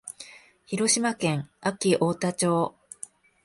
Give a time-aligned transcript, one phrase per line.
[0.65, 2.75] 広島県安芸太田町